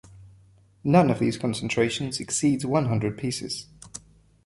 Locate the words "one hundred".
2.65-3.19